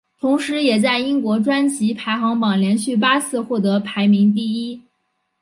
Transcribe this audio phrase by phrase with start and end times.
[0.19, 4.81] 同时也在英国专辑排行榜连续八次获得排名第一。